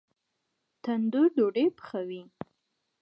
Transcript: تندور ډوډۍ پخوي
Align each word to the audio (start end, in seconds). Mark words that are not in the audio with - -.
تندور 0.83 1.27
ډوډۍ 1.35 1.67
پخوي 1.77 2.21